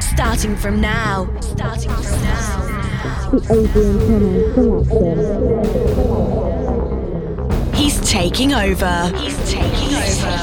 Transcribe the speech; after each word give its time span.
Starting 0.00 0.56
from 0.56 0.80
now. 0.80 1.28
Starting 1.40 1.90
from 1.90 2.22
now. 2.22 2.68
The 3.30 3.38
Adrian 3.52 3.98
Thomas 4.54 4.88
selection. 4.88 5.98
He's 7.74 8.00
taking 8.00 8.52
over. 8.54 9.12
He's 9.16 9.38
taking 9.50 9.94
over. 9.94 10.36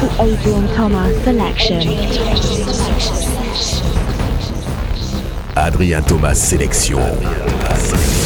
The 0.00 0.08
Adrian 0.20 0.66
Thomas 0.74 1.24
selection. 1.24 1.88
Adrien 5.56 6.02
Thomas 6.04 6.38
sélection. 6.42 8.23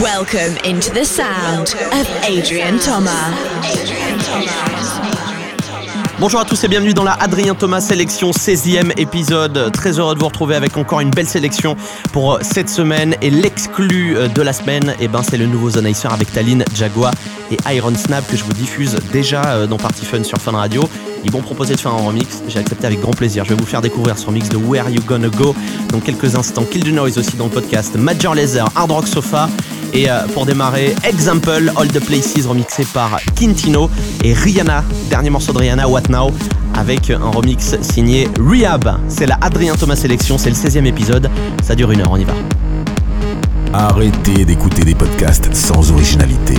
Welcome 0.00 0.56
into 0.64 0.90
the 0.90 1.04
sound 1.04 1.74
of 1.92 2.08
Adrian 2.24 2.78
Thomas. 2.78 3.30
Bonjour 6.18 6.40
à 6.40 6.44
tous 6.44 6.64
et 6.64 6.68
bienvenue 6.68 6.94
dans 6.94 7.04
la 7.04 7.12
Adrien 7.12 7.54
Thomas 7.54 7.80
sélection 7.82 8.30
16e 8.30 8.92
épisode. 8.96 9.70
Très 9.72 9.98
heureux 9.98 10.14
de 10.14 10.20
vous 10.20 10.26
retrouver 10.26 10.54
avec 10.54 10.76
encore 10.78 11.00
une 11.00 11.10
belle 11.10 11.26
sélection 11.26 11.76
pour 12.12 12.38
cette 12.40 12.70
semaine. 12.70 13.16
Et 13.20 13.28
l'exclu 13.28 14.16
de 14.34 14.42
la 14.42 14.54
semaine, 14.54 14.94
et 14.98 15.04
eh 15.04 15.08
ben, 15.08 15.22
c'est 15.22 15.36
le 15.36 15.46
nouveau 15.46 15.68
Zone 15.68 15.86
Icer 15.86 16.08
avec 16.10 16.32
Tallinn, 16.32 16.64
Jaguar 16.74 17.12
et 17.50 17.58
Iron 17.74 17.94
Snap 17.94 18.26
que 18.30 18.36
je 18.36 18.44
vous 18.44 18.54
diffuse 18.54 18.96
déjà 19.12 19.66
dans 19.66 19.76
Party 19.76 20.06
Fun 20.06 20.24
sur 20.24 20.38
Fun 20.38 20.52
Radio. 20.52 20.88
Ils 21.24 21.30
m'ont 21.32 21.42
proposé 21.42 21.74
de 21.74 21.80
faire 21.80 21.92
un 21.92 22.06
remix, 22.06 22.42
j'ai 22.48 22.58
accepté 22.58 22.86
avec 22.86 23.00
grand 23.00 23.12
plaisir. 23.12 23.44
Je 23.44 23.50
vais 23.50 23.60
vous 23.60 23.66
faire 23.66 23.82
découvrir 23.82 24.16
ce 24.16 24.26
remix 24.26 24.48
de 24.48 24.56
Where 24.56 24.88
You 24.88 25.02
Gonna 25.06 25.28
Go 25.28 25.54
dans 25.90 26.00
quelques 26.00 26.34
instants. 26.34 26.64
Kill 26.64 26.82
the 26.82 26.88
Noise 26.88 27.18
aussi 27.18 27.36
dans 27.36 27.44
le 27.44 27.50
podcast. 27.50 27.94
Major 27.96 28.34
Laser, 28.34 28.66
Hard 28.74 28.90
Rock 28.90 29.06
Sofa. 29.06 29.48
Et 29.94 30.10
euh, 30.10 30.26
pour 30.32 30.46
démarrer, 30.46 30.94
Example, 31.04 31.70
All 31.76 31.88
the 31.88 32.00
Places 32.00 32.46
remixé 32.46 32.84
par 32.94 33.18
Quintino 33.34 33.90
et 34.24 34.32
Rihanna, 34.32 34.84
dernier 35.10 35.28
morceau 35.28 35.52
de 35.52 35.58
Rihanna, 35.58 35.86
What 35.86 36.04
Now, 36.08 36.30
avec 36.74 37.10
un 37.10 37.30
remix 37.30 37.76
signé 37.82 38.28
Rehab. 38.40 38.98
C'est 39.08 39.26
la 39.26 39.36
Adrien 39.42 39.74
Thomas 39.74 39.96
Sélection, 39.96 40.38
c'est 40.38 40.48
le 40.48 40.56
16e 40.56 40.86
épisode, 40.86 41.28
ça 41.62 41.74
dure 41.74 41.90
une 41.90 42.00
heure, 42.00 42.10
on 42.10 42.16
y 42.16 42.24
va. 42.24 42.32
Arrêtez 43.74 44.46
d'écouter 44.46 44.82
des 44.82 44.94
podcasts 44.94 45.54
sans 45.54 45.92
originalité. 45.92 46.54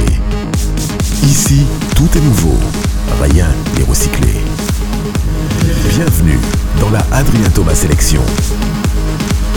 Ici, 1.23 1.65
tout 1.95 2.09
est 2.15 2.21
nouveau, 2.21 2.55
rien 3.21 3.47
n'est 3.77 3.85
recyclé. 3.85 4.33
Bienvenue 5.89 6.39
dans 6.79 6.91
la 6.91 7.03
Adrien 7.11 7.49
Thomas 7.53 7.75
Sélection. 7.75 8.21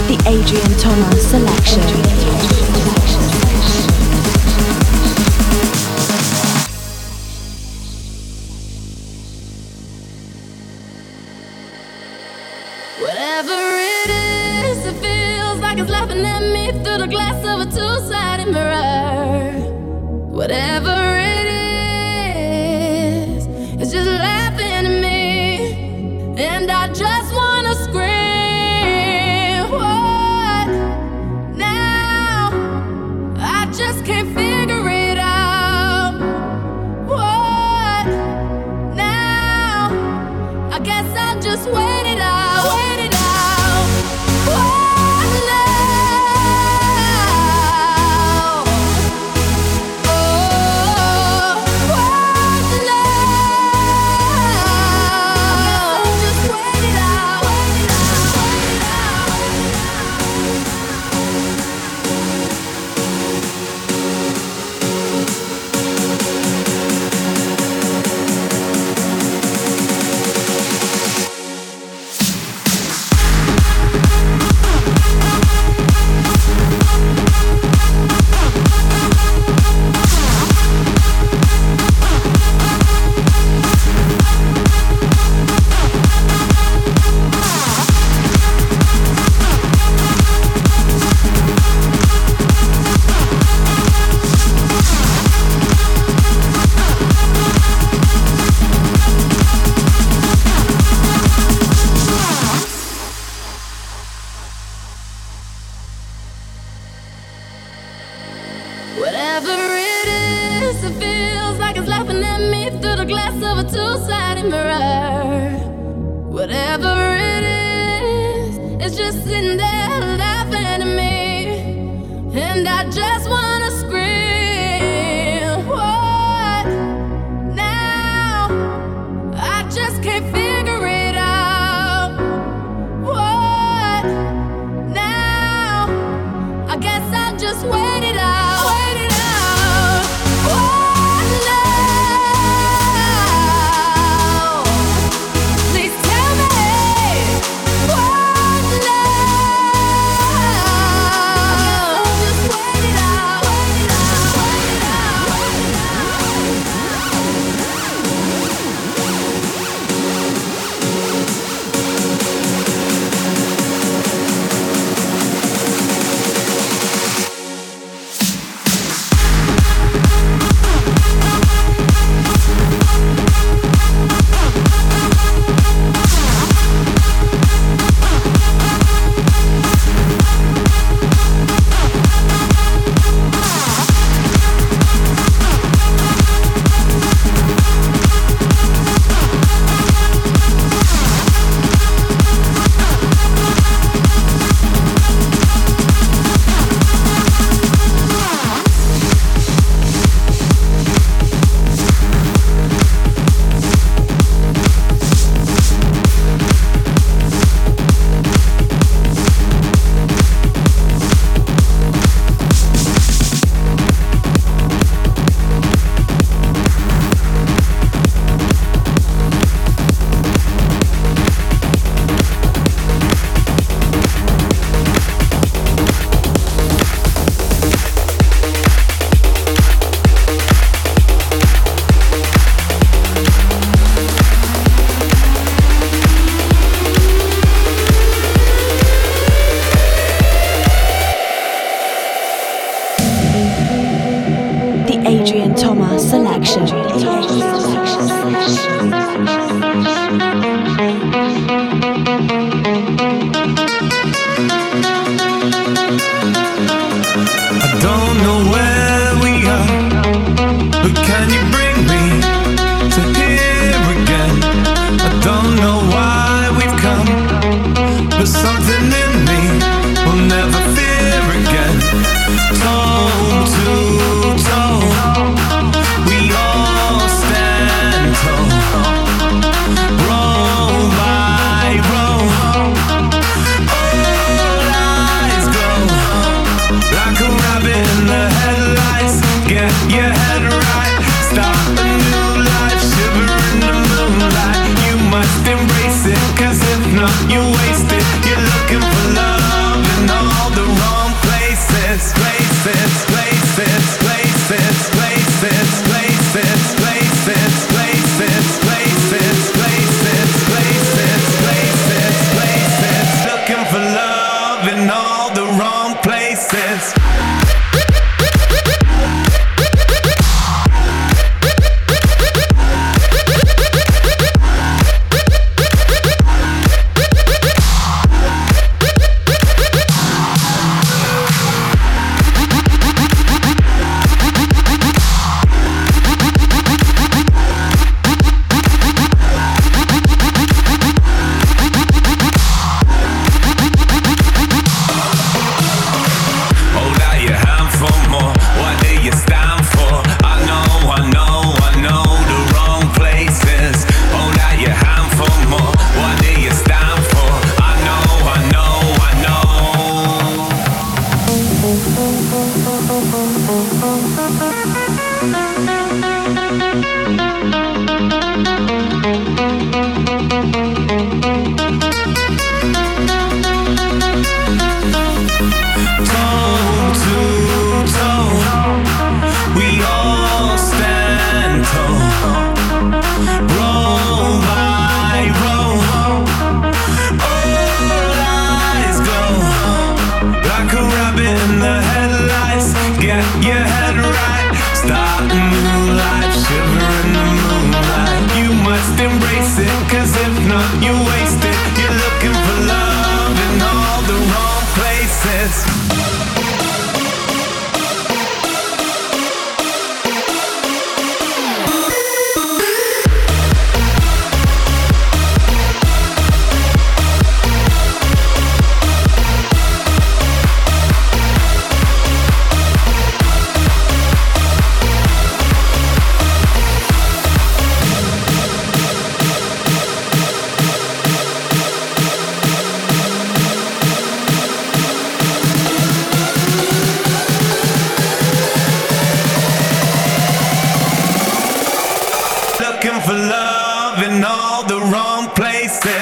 The 0.09 0.19
Adrian 0.27 0.71
Thomas 0.79 1.19
Selection. 1.19 2.56
At 16.25 16.43
me 16.53 16.73
through 16.83 16.99
the 16.99 17.07
glass 17.07 17.39
of 17.45 17.61
a 17.61 17.67
two-sided 17.67 18.53
mirror. 18.53 19.53
Whatever 20.31 21.06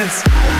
dance. 0.04 0.53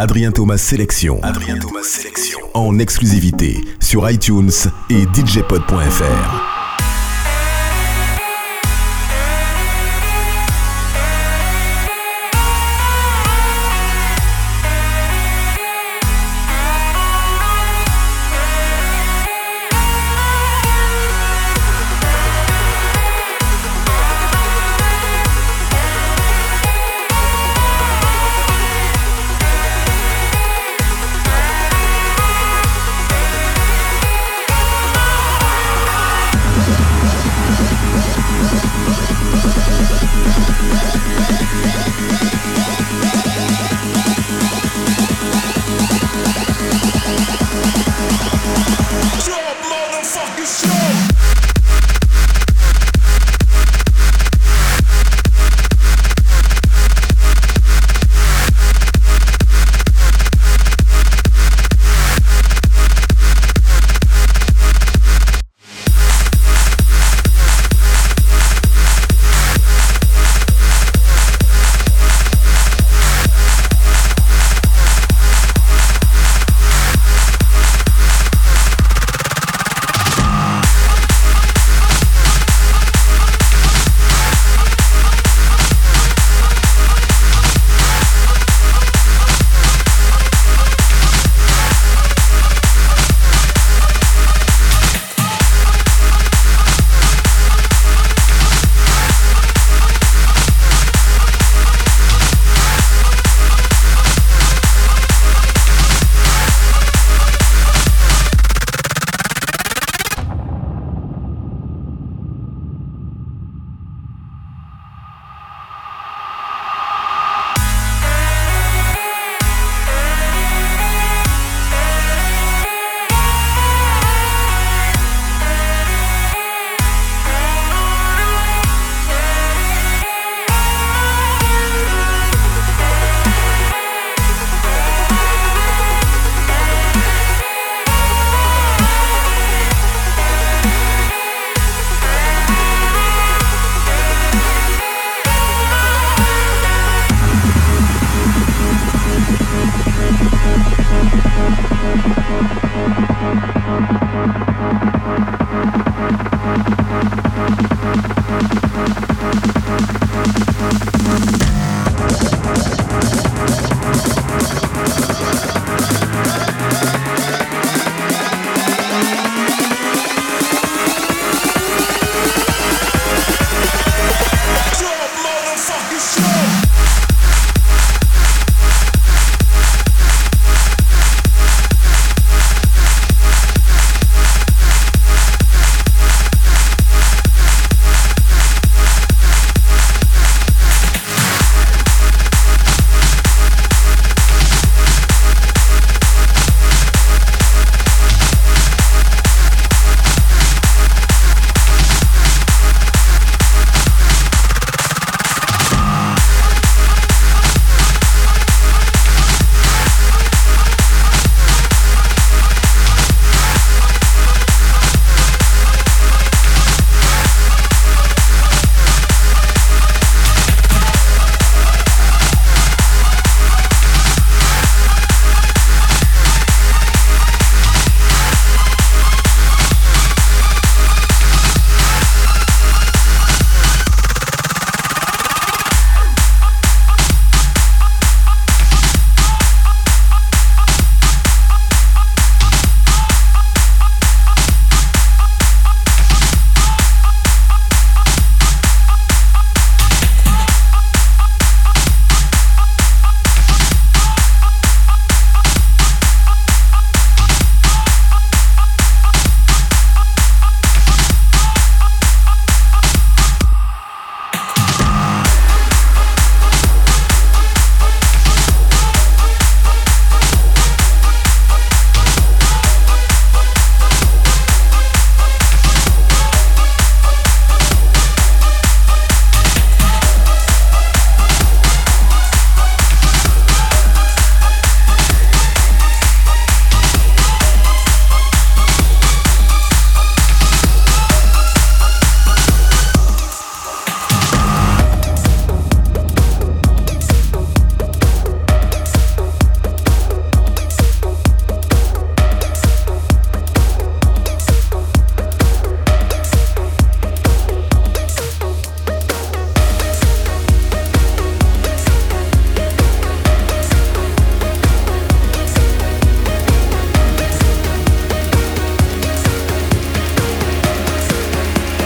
Adrien 0.00 0.32
Thomas 0.32 0.56
Sélection. 0.56 1.20
En 2.54 2.78
exclusivité 2.78 3.60
sur 3.80 4.10
iTunes 4.10 4.48
et 4.88 5.04
djpod.fr. 5.12 6.49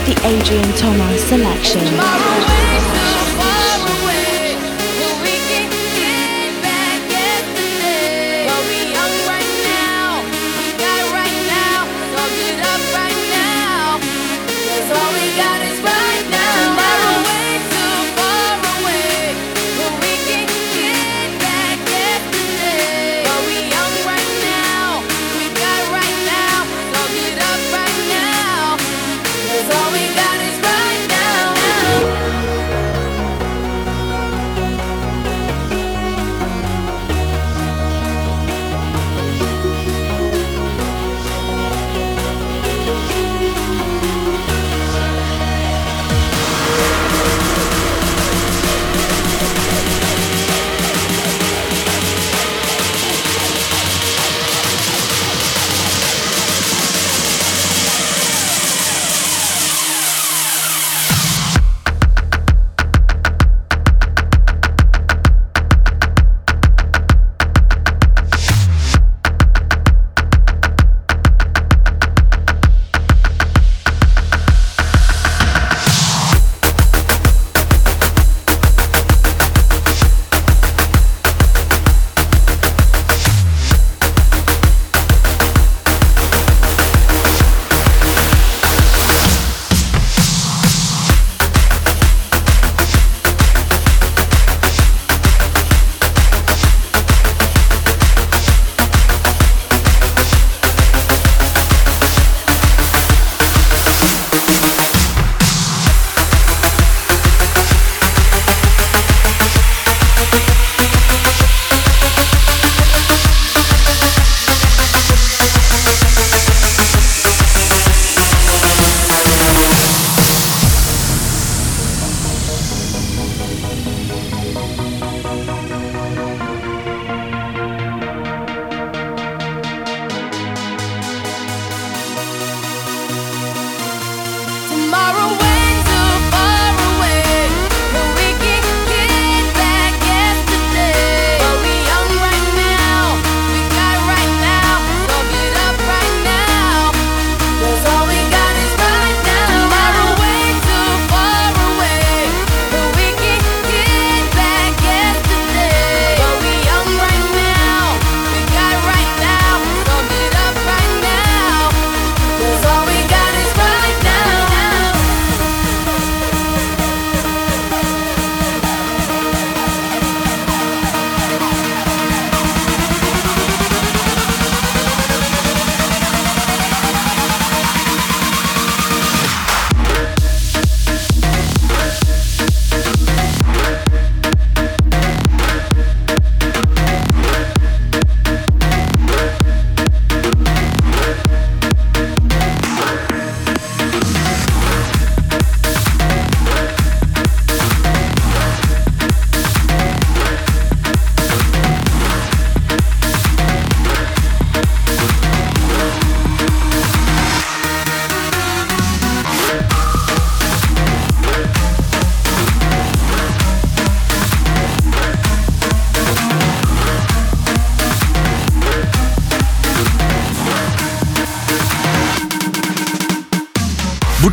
Adrian 0.07 0.71
Thomas 0.75 1.23
selection. 1.23 2.74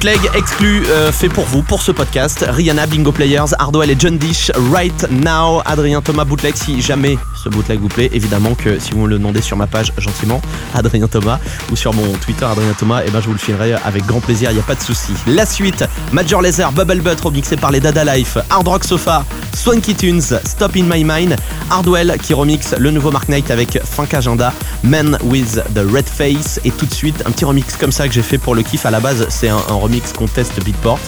Bootleg 0.02 0.30
exclu 0.34 0.82
euh, 0.88 1.12
fait 1.12 1.28
pour 1.28 1.44
vous, 1.44 1.62
pour 1.62 1.80
ce 1.80 1.92
podcast. 1.92 2.44
Rihanna, 2.48 2.88
Bingo 2.88 3.12
Players, 3.12 3.54
Hardwell 3.60 3.88
et 3.88 3.96
John 3.96 4.18
Dish, 4.18 4.50
Right 4.72 5.08
Now, 5.12 5.62
Adrien 5.64 6.02
Thomas 6.02 6.24
Bootleg. 6.24 6.56
Si 6.56 6.82
jamais 6.82 7.16
ce 7.40 7.48
bootleg 7.48 7.78
vous 7.78 7.86
plaît, 7.86 8.10
évidemment 8.12 8.56
que 8.56 8.80
si 8.80 8.90
vous 8.90 9.02
me 9.02 9.08
le 9.08 9.18
demandez 9.18 9.40
sur 9.40 9.56
ma 9.56 9.68
page 9.68 9.92
gentiment, 9.98 10.42
Adrien 10.74 11.06
Thomas, 11.06 11.38
ou 11.70 11.76
sur 11.76 11.94
mon 11.94 12.14
Twitter 12.14 12.44
Adrien 12.44 12.72
Thomas, 12.76 13.02
et 13.02 13.04
eh 13.06 13.10
ben 13.12 13.20
je 13.20 13.26
vous 13.26 13.32
le 13.32 13.38
filerai 13.38 13.74
avec 13.74 14.04
grand 14.04 14.18
plaisir, 14.18 14.50
il 14.50 14.54
n'y 14.54 14.60
a 14.60 14.64
pas 14.64 14.74
de 14.74 14.82
souci. 14.82 15.12
La 15.28 15.46
suite, 15.46 15.84
Major 16.12 16.42
Laser, 16.42 16.72
Bubble 16.72 17.00
Butt, 17.00 17.20
remixé 17.20 17.56
par 17.56 17.70
les 17.70 17.78
Dada 17.78 18.04
Life, 18.16 18.38
Hard 18.50 18.66
Rock 18.66 18.82
Sofa, 18.82 19.24
Swanky 19.54 19.94
Tunes, 19.94 20.40
Stop 20.44 20.72
in 20.74 20.84
My 20.92 21.04
Mind, 21.04 21.36
Hardwell 21.72 22.18
qui 22.22 22.34
remixe 22.34 22.74
le 22.78 22.90
nouveau 22.90 23.10
Mark 23.10 23.28
Knight 23.28 23.50
avec 23.50 23.78
Funk 23.82 24.08
Agenda, 24.12 24.52
Man 24.82 25.16
with 25.24 25.54
the 25.74 25.80
Red 25.90 26.06
Face, 26.06 26.60
et 26.66 26.70
tout 26.70 26.84
de 26.84 26.92
suite 26.92 27.22
un 27.24 27.30
petit 27.30 27.46
remix 27.46 27.76
comme 27.78 27.92
ça 27.92 28.06
que 28.06 28.12
j'ai 28.12 28.22
fait 28.22 28.36
pour 28.36 28.54
le 28.54 28.62
kiff. 28.62 28.84
À 28.84 28.90
la 28.90 29.00
base, 29.00 29.26
c'est 29.30 29.48
un, 29.48 29.56
remix 29.56 30.12
contest 30.12 30.62
Beatport, 30.62 31.00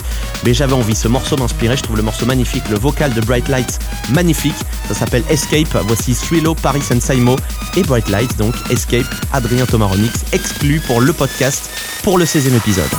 mais 0.42 0.55
j'avais 0.55 0.72
envie, 0.72 0.94
ce 0.94 1.07
morceau 1.07 1.37
m'inspirait, 1.37 1.77
je 1.77 1.83
trouve 1.83 1.98
le 1.98 2.03
morceau 2.03 2.24
magnifique, 2.24 2.66
le 2.70 2.79
vocal 2.79 3.12
de 3.12 3.20
Bright 3.20 3.48
Lights 3.48 3.79
magnifique, 4.14 4.57
ça 4.88 4.94
s'appelle 4.94 5.24
Escape, 5.29 5.77
voici 5.87 6.14
Thrilo, 6.14 6.55
Paris 6.55 6.83
Saimo 6.83 7.37
et 7.77 7.83
Bright 7.83 8.09
Lights, 8.09 8.38
donc 8.38 8.55
Escape, 8.70 9.07
Adrien 9.35 9.66
Thomas 9.66 9.87
Remix, 9.87 10.24
exclu 10.33 10.81
pour 10.87 11.03
le 11.03 11.12
podcast 11.12 11.68
pour 12.03 12.16
le 12.16 12.24
16e 12.24 12.57
épisode. 12.57 12.90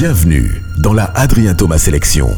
Bienvenue 0.00 0.62
dans 0.76 0.92
la 0.92 1.06
Adrien 1.06 1.56
Thomas 1.56 1.78
Sélection. 1.78 2.36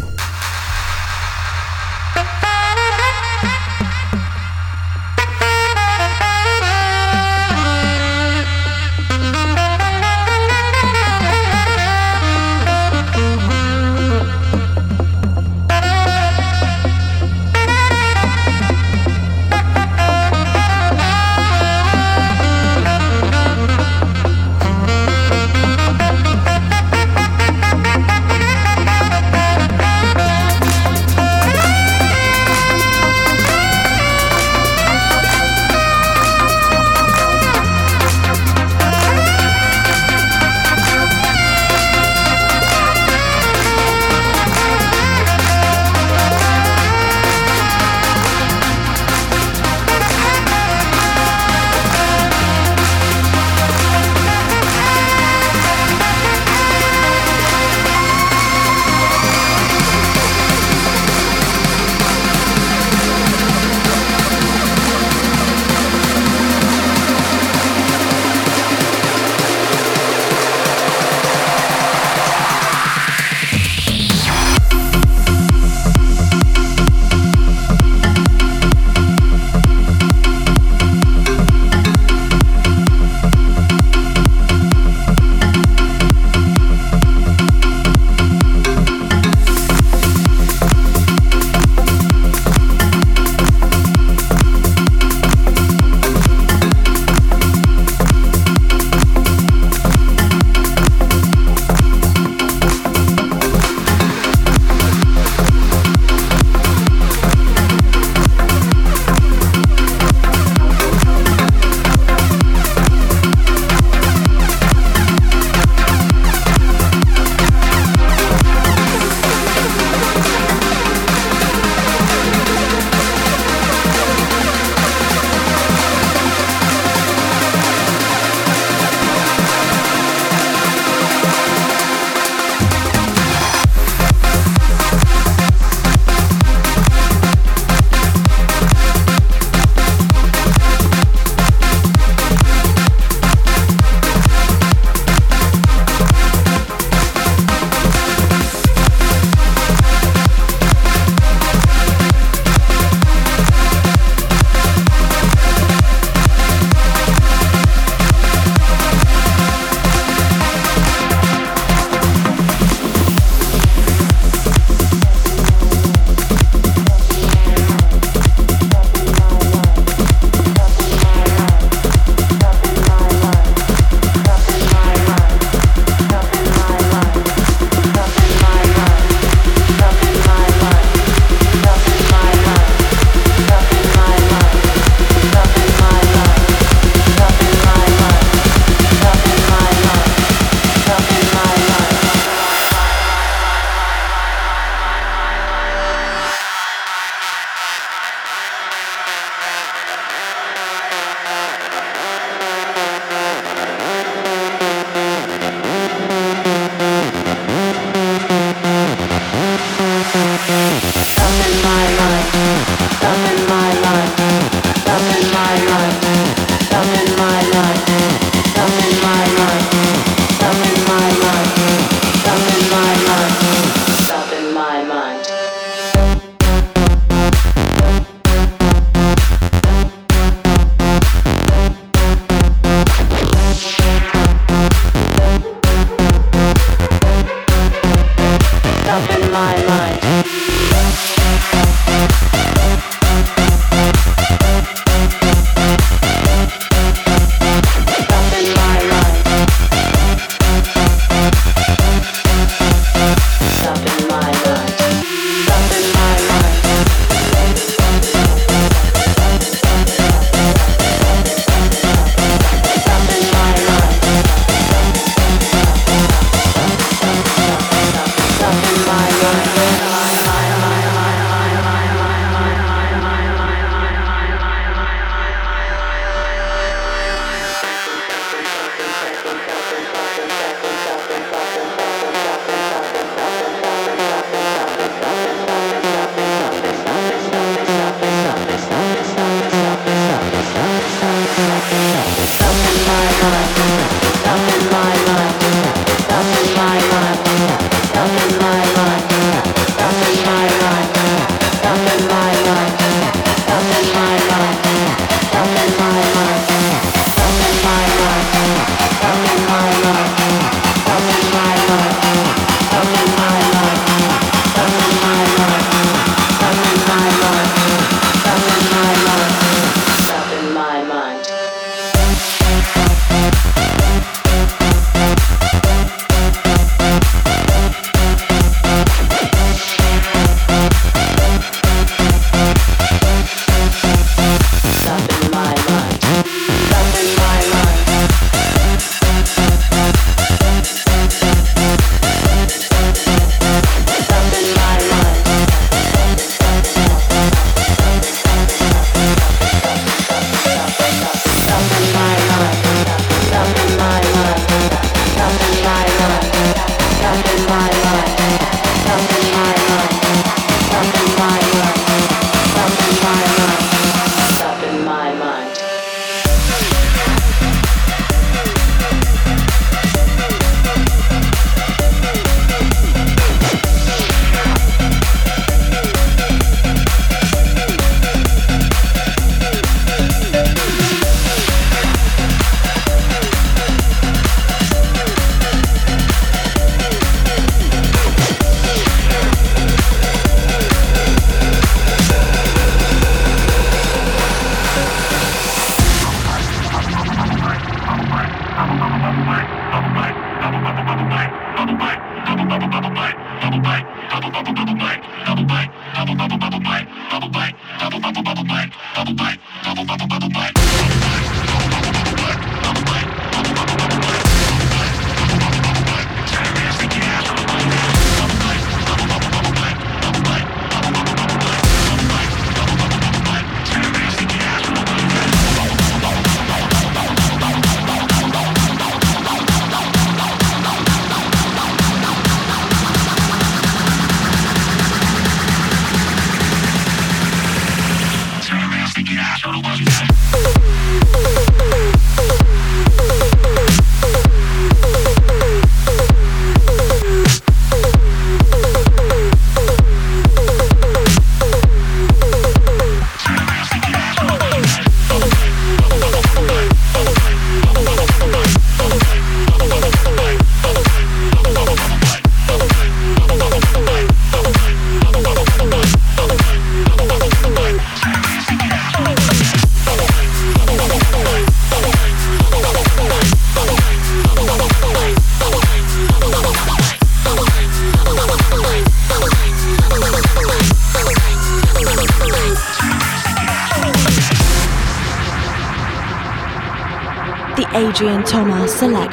Thomas 488.80 489.09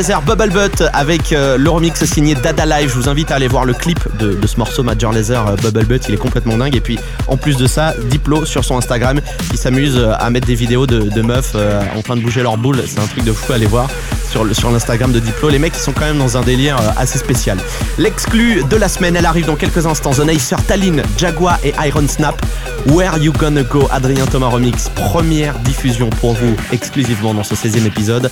Laser 0.00 0.22
Bubble 0.22 0.48
Butt 0.48 0.82
avec 0.94 1.30
euh, 1.34 1.58
le 1.58 1.68
remix 1.68 2.02
signé 2.06 2.34
Dada 2.34 2.64
Live. 2.64 2.88
Je 2.88 2.94
vous 2.94 3.10
invite 3.10 3.30
à 3.30 3.34
aller 3.34 3.48
voir 3.48 3.66
le 3.66 3.74
clip 3.74 3.98
de, 4.18 4.46
ce 4.46 4.56
morceau 4.56 4.82
Major 4.82 5.12
Laser 5.12 5.46
euh, 5.46 5.56
Bubble 5.56 5.84
Butt. 5.84 6.08
Il 6.08 6.14
est 6.14 6.16
complètement 6.16 6.56
dingue. 6.56 6.74
Et 6.74 6.80
puis 6.80 6.98
en 7.28 7.36
plus 7.36 7.58
de 7.58 7.66
ça, 7.66 7.92
Diplo 8.04 8.46
sur 8.46 8.64
son 8.64 8.78
Instagram 8.78 9.20
qui 9.50 9.58
s'amuse 9.58 9.98
euh, 9.98 10.14
à 10.18 10.30
mettre 10.30 10.46
des 10.46 10.54
vidéos 10.54 10.86
de, 10.86 11.20
meufs 11.20 11.54
en 11.54 12.00
train 12.00 12.16
de 12.16 12.22
bouger 12.22 12.42
leur 12.42 12.56
boule. 12.56 12.82
C'est 12.86 12.98
un 12.98 13.06
truc 13.06 13.24
de 13.24 13.32
fou. 13.32 13.52
Allez 13.52 13.66
voir 13.66 13.90
sur, 14.30 14.56
sur 14.56 14.70
l'Instagram 14.70 15.12
de 15.12 15.18
Diplo. 15.18 15.50
Les 15.50 15.58
mecs, 15.58 15.74
ils 15.76 15.82
sont 15.82 15.92
quand 15.92 16.06
même 16.06 16.18
dans 16.18 16.38
un 16.38 16.42
délire 16.42 16.78
assez 16.96 17.18
spécial. 17.18 17.58
L'exclu 17.98 18.64
de 18.70 18.76
la 18.76 18.88
semaine, 18.88 19.16
elle 19.16 19.26
arrive 19.26 19.44
dans 19.44 19.56
quelques 19.56 19.84
instants. 19.84 20.12
The 20.12 20.20
Nicer, 20.20 20.56
Tallinn, 20.66 21.02
Jaguar 21.18 21.58
et 21.62 21.74
Iron 21.86 22.08
Snap. 22.08 22.40
Where 22.86 23.18
You 23.18 23.34
Gonna 23.34 23.64
Go, 23.64 23.86
Adrien 23.90 24.24
Thomas 24.24 24.48
Remix. 24.48 24.88
Première 24.94 25.58
diffusion 25.58 26.08
pour 26.08 26.32
vous 26.32 26.56
exclusivement 26.72 27.34
dans 27.34 27.44
ce 27.44 27.54
16e 27.54 27.84
épisode. 27.84 28.30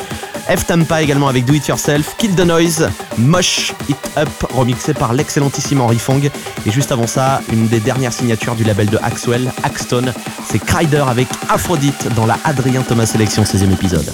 F 0.48 0.66
Tampa 0.66 1.02
également 1.02 1.28
avec 1.28 1.44
Do 1.44 1.52
It 1.52 1.68
Yourself, 1.68 2.16
Kill 2.16 2.34
the 2.34 2.40
Noise, 2.40 2.88
Mush 3.18 3.74
It 3.88 3.98
Up, 4.16 4.28
remixé 4.54 4.94
par 4.94 5.12
l'excellentissime 5.12 5.80
Henry 5.80 5.98
Fong. 5.98 6.30
Et 6.66 6.70
juste 6.70 6.90
avant 6.90 7.06
ça, 7.06 7.42
une 7.52 7.68
des 7.68 7.80
dernières 7.80 8.12
signatures 8.12 8.54
du 8.54 8.64
label 8.64 8.88
de 8.88 8.98
Axwell, 9.02 9.50
Axton, 9.62 10.06
c'est 10.50 10.58
Kryder 10.58 11.04
avec 11.06 11.28
Aphrodite 11.50 12.08
dans 12.14 12.26
la 12.26 12.38
Adrien 12.44 12.82
Thomas 12.82 13.06
Sélection 13.06 13.42
16e 13.42 13.72
épisode. 13.72 14.10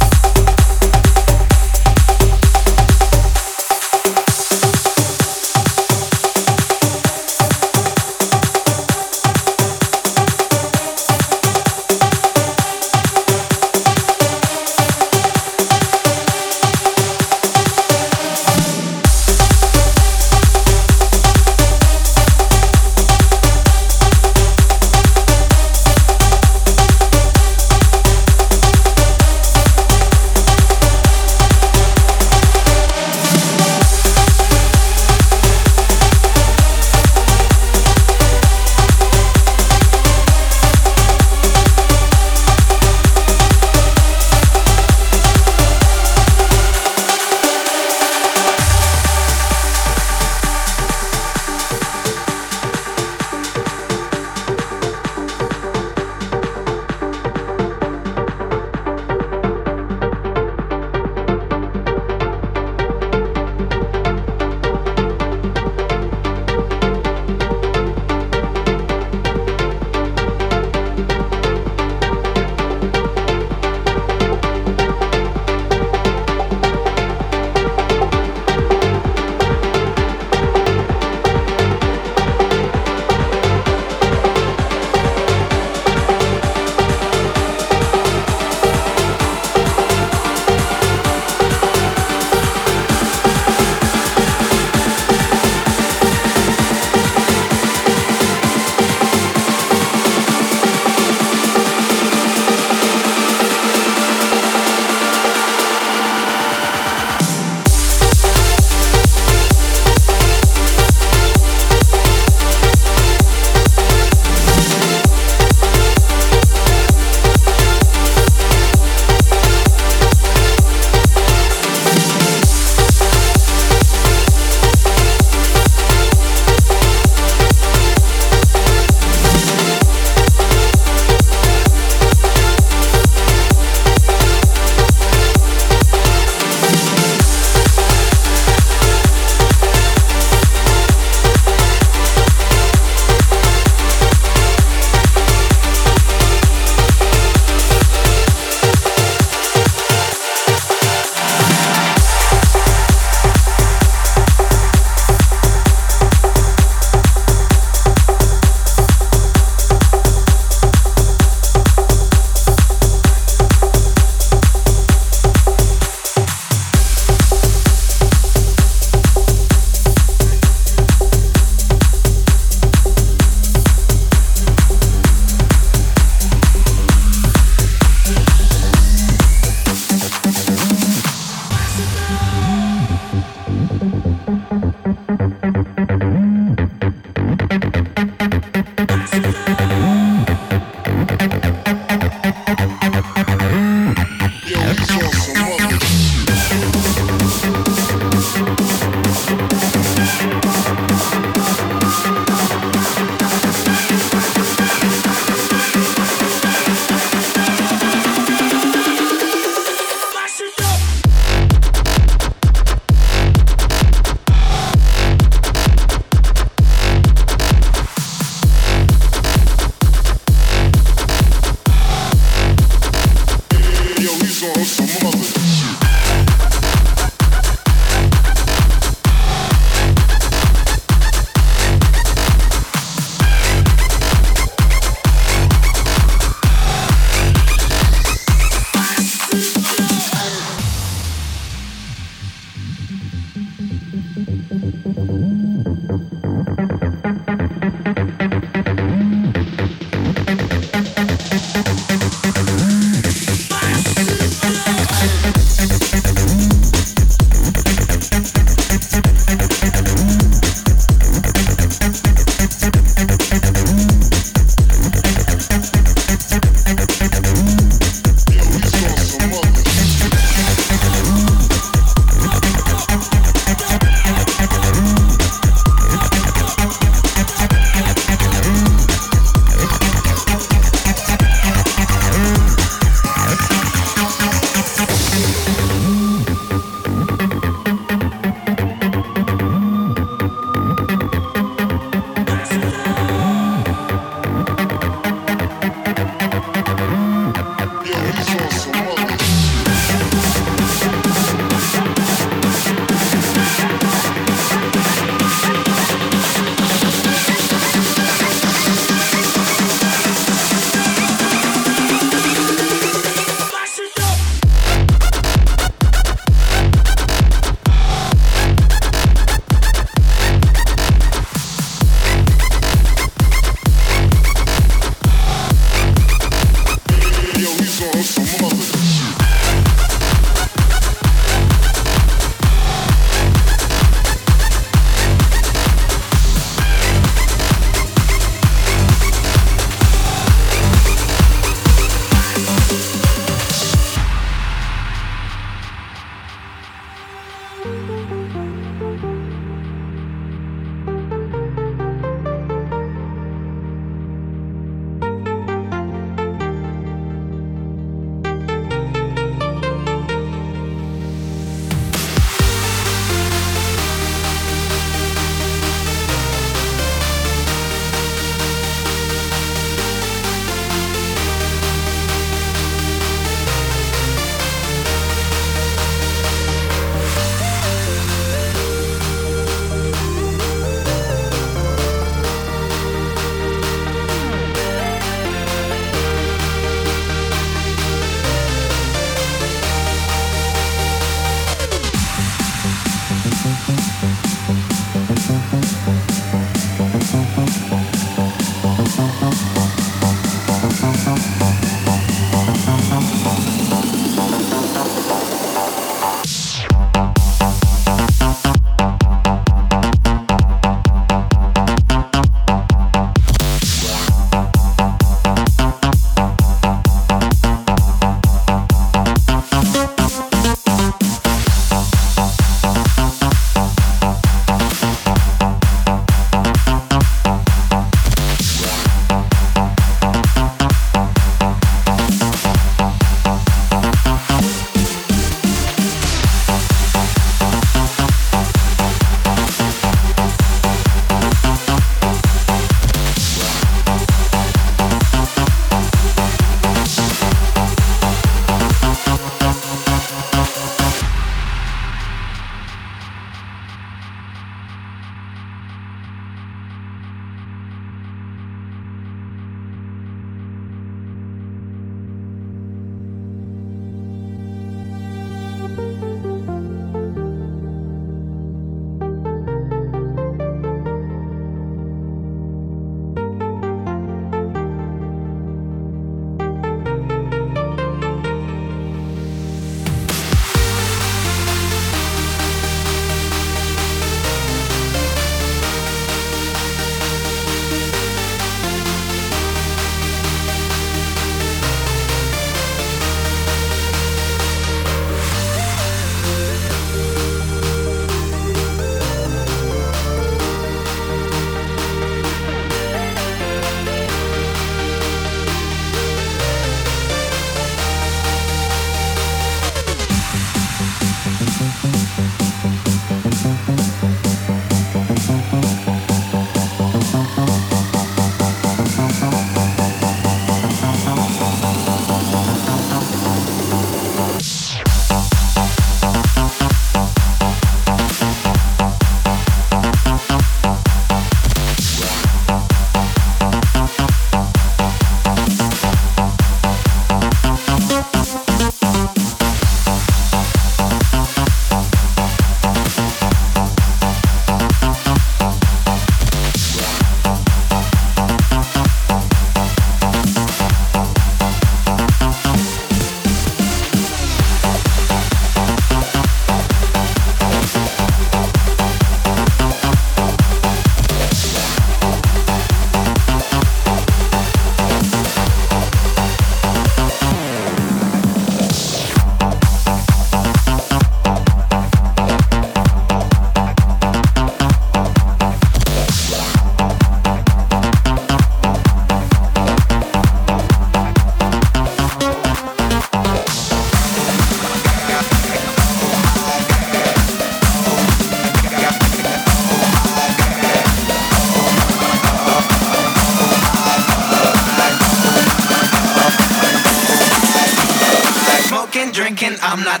Smoking, 599.10 599.34
drinking, 599.34 599.58
I'm 599.62 599.82
not. 599.82 600.00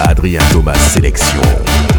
Adrien 0.00 0.42
Thomas 0.50 0.78
Sélection. 0.92 1.91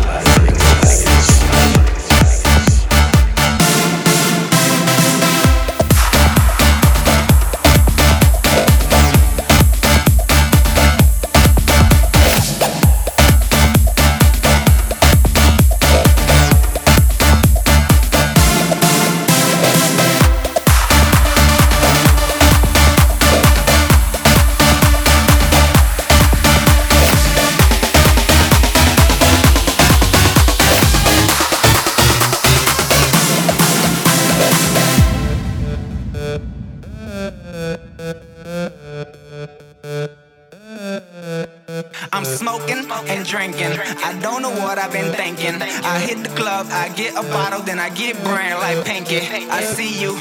Then 47.65 47.79
I 47.79 47.89
get 47.89 48.21
brand 48.23 48.59
like 48.59 48.86
Pinky. 48.86 49.21
I 49.49 49.63
see 49.63 49.89
you, 49.97 50.13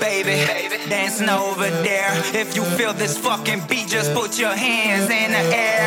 baby, 0.00 0.42
dancing 0.88 1.28
over 1.28 1.70
there. 1.86 2.10
If 2.34 2.56
you 2.56 2.64
feel 2.74 2.92
this 2.92 3.16
fucking 3.18 3.62
beat, 3.68 3.88
just 3.88 4.12
put 4.14 4.38
your 4.38 4.50
hands 4.50 5.06
in 5.10 5.30
the 5.30 5.44
air. 5.54 5.86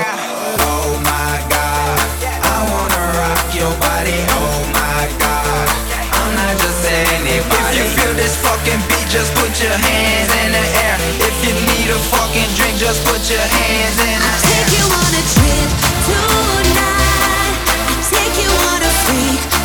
Oh 0.64 0.96
my 1.04 1.36
god, 1.52 2.00
I 2.24 2.56
wanna 2.72 3.04
rock 3.20 3.48
your 3.52 3.74
body. 3.84 4.16
Oh 4.32 4.60
my 4.72 5.04
god, 5.20 5.68
I'm 6.16 6.32
not 6.40 6.56
just 6.62 6.88
anybody. 6.88 7.68
If 7.68 7.76
you 7.76 7.86
feel 8.00 8.14
this 8.16 8.40
fucking 8.40 8.82
beat, 8.88 9.08
just 9.12 9.36
put 9.36 9.52
your 9.60 9.76
hands 9.76 10.32
in 10.46 10.50
the 10.56 10.66
air. 10.88 10.96
If 11.20 11.36
you 11.44 11.54
need 11.58 11.90
a 11.92 12.00
fucking 12.16 12.50
drink, 12.56 12.80
just 12.80 13.04
put 13.04 13.20
your 13.28 13.44
hands 13.44 13.98
in 14.00 14.18
the 14.24 14.32
air. 14.32 14.32
I 14.32 14.40
Take 14.48 14.72
you 14.78 14.86
on 14.88 15.12
a 15.20 15.24
trip 15.36 15.70
tonight. 16.08 16.69
Freak 19.10 19.59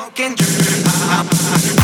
Smoking, 0.00 1.79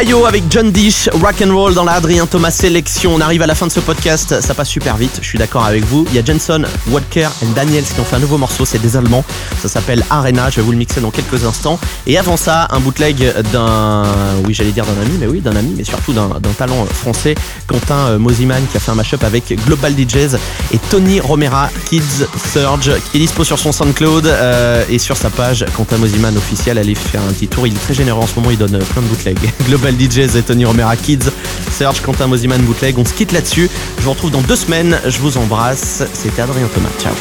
Ayo 0.00 0.24
avec 0.24 0.44
John 0.48 0.70
Dish, 0.70 1.10
rock 1.12 1.42
and 1.46 1.54
roll 1.54 1.74
dans 1.74 1.84
la 1.84 1.92
Adrien 1.92 2.24
Thomas 2.24 2.50
sélection. 2.50 3.14
On 3.14 3.20
arrive 3.20 3.42
à 3.42 3.46
la 3.46 3.54
fin 3.54 3.66
de 3.66 3.70
ce 3.70 3.80
podcast, 3.80 4.40
ça 4.40 4.54
passe 4.54 4.70
super 4.70 4.96
vite, 4.96 5.18
je 5.20 5.26
suis 5.26 5.38
d'accord 5.38 5.66
avec 5.66 5.84
vous. 5.84 6.06
Il 6.08 6.14
y 6.14 6.18
a 6.18 6.24
Jenson, 6.24 6.64
Walker 6.88 7.28
et 7.42 7.46
Daniels 7.54 7.84
qui 7.84 8.00
ont 8.00 8.04
fait 8.04 8.16
un 8.16 8.20
nouveau 8.20 8.38
morceau, 8.38 8.64
c'est 8.64 8.78
des 8.78 8.96
Allemands. 8.96 9.26
Ça 9.60 9.68
s'appelle 9.68 10.02
Arena, 10.08 10.48
je 10.48 10.56
vais 10.56 10.62
vous 10.62 10.72
le 10.72 10.78
mixer 10.78 11.02
dans 11.02 11.10
quelques 11.10 11.44
instants. 11.44 11.78
Et 12.06 12.16
avant 12.16 12.38
ça, 12.38 12.66
un 12.70 12.80
bootleg 12.80 13.30
d'un, 13.52 14.04
oui 14.46 14.54
j'allais 14.54 14.70
dire 14.70 14.86
d'un 14.86 15.02
ami, 15.02 15.18
mais 15.20 15.26
oui 15.26 15.40
d'un 15.40 15.54
ami, 15.54 15.74
mais 15.76 15.84
surtout 15.84 16.14
d'un 16.14 16.30
talent 16.56 16.86
français, 16.86 17.34
Quentin 17.66 18.06
euh, 18.06 18.18
Mosiman 18.18 18.62
qui 18.70 18.78
a 18.78 18.80
fait 18.80 18.92
un 18.92 18.94
mashup 18.94 19.22
avec 19.22 19.54
Global 19.66 19.92
DJs 19.92 20.38
et 20.72 20.78
Tony 20.90 21.20
Romera, 21.20 21.68
Kids 21.90 22.24
Surge, 22.50 22.92
qui 23.10 23.18
est 23.18 23.20
dispo 23.20 23.44
sur 23.44 23.58
son 23.58 23.70
SoundCloud 23.70 24.26
euh, 24.26 24.82
et 24.88 24.98
sur 24.98 25.18
sa 25.18 25.28
page 25.28 25.66
Quentin 25.76 25.98
Mosiman 25.98 26.34
officiel. 26.38 26.78
Allez 26.78 26.94
faire 26.94 27.20
un 27.20 27.32
petit 27.34 27.48
tour, 27.48 27.66
il 27.66 27.74
est 27.74 27.80
très 27.80 27.92
généreux 27.92 28.22
en 28.22 28.26
ce 28.26 28.36
moment, 28.36 28.50
il 28.50 28.56
donne 28.56 28.78
plein 28.78 29.02
de 29.02 29.06
bootlegs. 29.06 29.52
Global 29.68 29.89
DJs 29.98 30.36
et 30.36 30.42
Tony 30.42 30.64
Romera 30.64 30.96
Kids, 30.96 31.30
Serge, 31.70 32.00
Quentin 32.02 32.26
Mosiman 32.26 32.60
Bootleg. 32.62 32.98
On 32.98 33.04
se 33.04 33.14
quitte 33.14 33.32
là-dessus. 33.32 33.70
Je 33.98 34.02
vous 34.02 34.10
retrouve 34.10 34.30
dans 34.30 34.42
deux 34.42 34.56
semaines. 34.56 35.00
Je 35.06 35.18
vous 35.18 35.36
embrasse. 35.36 36.02
C'était 36.12 36.42
Adrien 36.42 36.68
Thomas. 36.68 36.90
Ciao. 36.98 37.14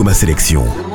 Thomas 0.00 0.14
Sélection. 0.14 0.89